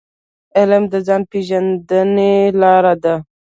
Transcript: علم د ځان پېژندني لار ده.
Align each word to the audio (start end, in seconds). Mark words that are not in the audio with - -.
علم 0.57 0.83
د 0.91 0.95
ځان 1.07 1.21
پېژندني 1.31 2.33
لار 2.61 2.85
ده. 3.03 3.15